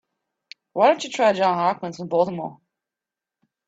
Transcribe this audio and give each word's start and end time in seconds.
Why 0.73 0.87
don't 0.87 1.03
you 1.03 1.11
try 1.11 1.31
Johns 1.31 1.57
Hopkins 1.57 1.99
in 1.99 2.07
Baltimore? 2.07 2.59